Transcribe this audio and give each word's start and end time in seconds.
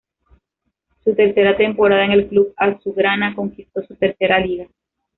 Su 1.03 1.13
tercera 1.13 1.55
temporada 1.55 2.03
en 2.05 2.11
el 2.13 2.27
club 2.27 2.55
azulgrana 2.57 3.35
conquistó 3.35 3.83
su 3.83 3.93
tercera 3.95 4.39
Liga. 4.39 4.67